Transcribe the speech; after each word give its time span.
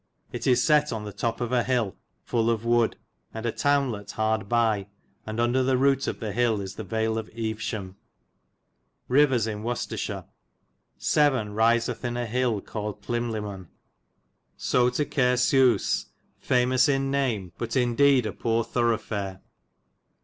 It 0.31 0.47
is 0.47 0.63
set 0.63 0.91
on 0.91 1.05
the 1.05 1.13
tope 1.13 1.41
of 1.41 1.51
an 1.51 1.63
hill 1.65 1.95
full 2.23 2.49
of 2.49 2.65
wood, 2.65 2.95
and 3.35 3.45
a 3.45 3.51
townelet 3.51 4.09
hard 4.09 4.49
by, 4.49 4.87
and 5.27 5.37
undar 5.39 5.61
the 5.63 5.75
roote 5.77 6.07
of 6.07 6.19
the 6.19 6.31
hille 6.31 6.59
is 6.59 6.73
the 6.73 6.83
Vale 6.83 7.19
of 7.19 7.29
Eovesham. 7.35 7.93
Rivers 9.07 9.45
in 9.45 9.61
Wicestershire. 9.61 10.25
Severne 10.97 11.53
risithe 11.53 12.03
in 12.03 12.17
a 12.17 12.25
hill 12.25 12.61
cawlyd 12.61 13.03
Plimlimmon. 13.03 13.67
So 14.57 14.89
to 14.89 15.05
Cair 15.05 15.37
Sews,* 15.37 16.07
famous 16.39 16.89
in 16.89 17.11
name, 17.11 17.51
but 17.59 17.75
in 17.75 17.93
dede 17.95 18.25
a 18.25 18.33
pore 18.33 18.63
thrwghe 18.65 18.99
faire. 18.99 19.41